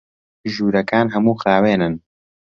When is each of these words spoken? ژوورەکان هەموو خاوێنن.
ژوورەکان 0.53 1.07
هەموو 1.13 1.39
خاوێنن. 1.41 1.93